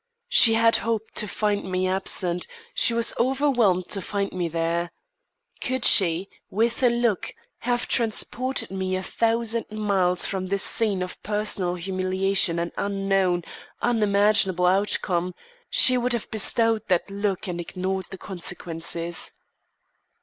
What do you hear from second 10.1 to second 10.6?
from